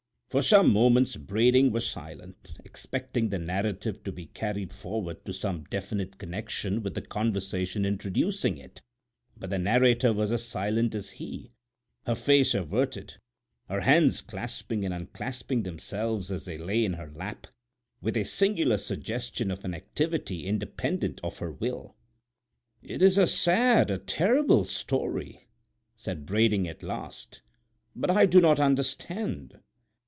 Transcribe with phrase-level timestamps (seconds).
[0.31, 5.65] For some moments Brading was silent, expecting the narrative to be carried forward to some
[5.65, 8.81] definite connection with the conversation introducing it;
[9.35, 11.51] but the narrator was as silent as he,
[12.05, 13.15] her face averted,
[13.67, 17.45] her hands clasping and unclasping themselves as they lay in her lap,
[18.01, 21.97] with a singular suggestion of an activity independent of her will.
[22.81, 25.49] "It is a sad, a terrible story,"
[25.93, 27.41] said Brading at last,
[27.93, 29.59] "but I do not understand.